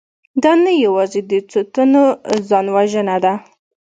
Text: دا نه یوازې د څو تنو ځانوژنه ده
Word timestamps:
دا 0.43 0.51
نه 0.63 0.71
یوازې 0.85 1.21
د 1.31 1.33
څو 1.49 1.59
تنو 1.73 2.03
ځانوژنه 2.47 3.17
ده 3.23 3.33